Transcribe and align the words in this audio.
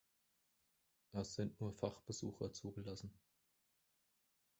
Es 1.11 1.35
sind 1.35 1.61
nur 1.61 1.73
Fachbesucher 1.75 2.51
zugelassen. 2.51 3.13